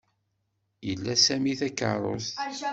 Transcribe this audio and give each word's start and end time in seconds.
Ila 0.91 1.15
Sami 1.25 1.53
takeṛṛust. 1.59 2.35